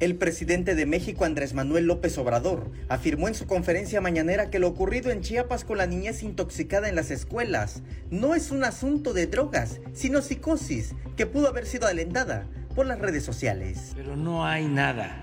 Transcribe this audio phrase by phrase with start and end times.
[0.00, 4.66] El presidente de México, Andrés Manuel López Obrador, afirmó en su conferencia mañanera que lo
[4.66, 9.26] ocurrido en Chiapas con la niñez intoxicada en las escuelas no es un asunto de
[9.26, 13.92] drogas, sino psicosis que pudo haber sido alentada por las redes sociales.
[13.94, 15.14] Pero no hay nada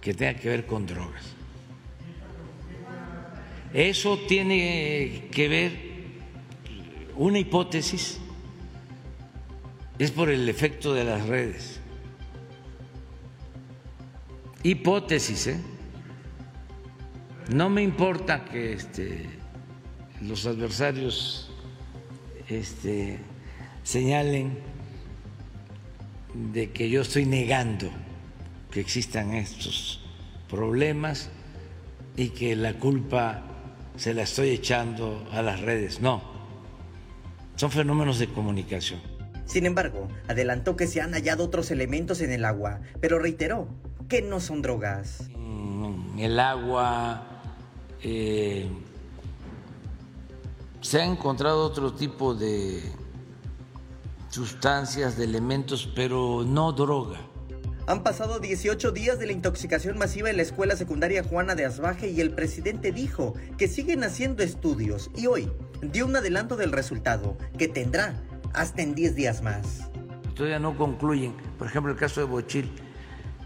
[0.00, 1.24] que tenga que ver con drogas.
[3.74, 5.72] Eso tiene que ver
[7.14, 8.20] una hipótesis,
[9.98, 11.83] es por el efecto de las redes
[14.64, 15.60] hipótesis, ¿eh?
[17.52, 19.26] No me importa que este,
[20.22, 21.52] los adversarios
[22.48, 23.18] este,
[23.82, 24.58] señalen
[26.52, 27.90] de que yo estoy negando
[28.70, 30.00] que existan estos
[30.50, 31.28] problemas
[32.16, 33.42] y que la culpa
[33.96, 36.00] se la estoy echando a las redes.
[36.00, 36.22] No,
[37.56, 39.00] son fenómenos de comunicación.
[39.44, 43.68] Sin embargo, adelantó que se han hallado otros elementos en el agua, pero reiteró
[44.08, 45.28] que no son drogas.
[46.18, 47.26] El agua,
[48.02, 48.68] eh,
[50.80, 52.82] se ha encontrado otro tipo de
[54.28, 57.18] sustancias, de elementos, pero no droga.
[57.86, 62.10] Han pasado 18 días de la intoxicación masiva en la escuela secundaria Juana de Asbaje
[62.10, 65.50] y el presidente dijo que siguen haciendo estudios y hoy
[65.82, 68.22] dio un adelanto del resultado que tendrá
[68.54, 69.90] hasta en 10 días más.
[70.34, 72.70] Todavía no concluyen, por ejemplo el caso de Bochil,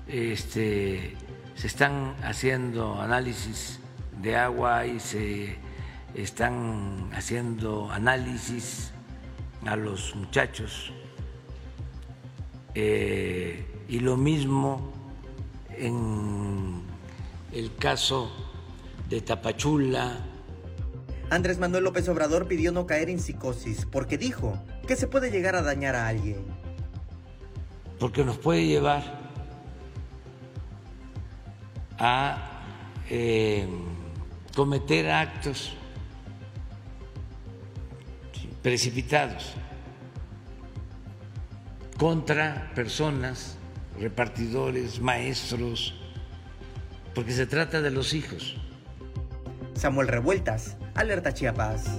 [0.09, 1.17] este,
[1.55, 3.79] se están haciendo análisis
[4.23, 5.57] de agua y se
[6.15, 8.93] están haciendo análisis
[9.67, 10.93] a los muchachos
[12.75, 14.93] eh, y lo mismo
[15.77, 16.83] en
[17.53, 18.31] el caso
[19.09, 20.25] de Tapachula.
[21.31, 25.57] Andrés Manuel López Obrador pidió no caer en psicosis porque dijo que se puede llegar
[25.57, 26.45] a dañar a alguien.
[27.99, 29.28] Porque nos puede llevar
[31.99, 32.63] a
[33.11, 33.67] eh,
[34.55, 35.75] cometer actos
[38.63, 39.55] precipitados
[41.99, 43.57] contra personas,
[43.99, 45.95] repartidores, maestros,
[47.15, 48.57] porque se trata de los hijos.
[49.75, 51.99] Samuel Revueltas, Alerta Chiapas.